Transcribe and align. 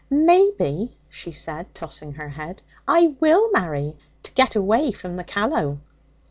'Maybe,' 0.09 0.97
she 1.09 1.31
said 1.31 1.75
tossing 1.75 2.13
her 2.13 2.29
head, 2.29 2.63
'I 2.87 3.17
will 3.19 3.51
marry, 3.51 3.95
to 4.23 4.31
get 4.31 4.55
away 4.55 4.91
from 4.91 5.15
the 5.15 5.23
Callow.' 5.23 5.77